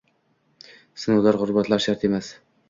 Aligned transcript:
sinovlar, 1.03 1.39
gʼurbatlar 1.43 1.85
shart 1.87 2.09
emas 2.11 2.33